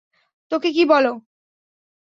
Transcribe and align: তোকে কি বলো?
তোকে 0.51 0.69
কি 0.71 0.83
বলো? 0.85 1.11